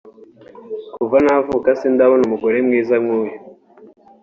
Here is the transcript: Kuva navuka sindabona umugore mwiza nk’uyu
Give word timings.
Kuva 0.95 1.17
navuka 1.25 1.69
sindabona 1.79 2.23
umugore 2.25 2.57
mwiza 2.67 2.95
nk’uyu 3.03 3.35